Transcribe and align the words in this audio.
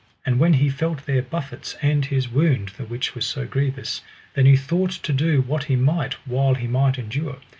And 0.25 0.39
when 0.39 0.53
he 0.53 0.67
felt 0.67 1.05
their 1.05 1.21
buffets 1.21 1.77
and 1.79 2.03
his 2.03 2.27
wound, 2.27 2.69
the 2.69 2.85
which 2.85 3.13
was 3.13 3.23
so 3.23 3.45
grievous, 3.45 4.01
then 4.33 4.47
he 4.47 4.57
thought 4.57 4.89
to 4.89 5.13
do 5.13 5.41
what 5.43 5.65
he 5.65 5.75
might 5.75 6.15
while 6.27 6.55
he 6.55 6.65
might 6.65 6.97
endure. 6.97 7.37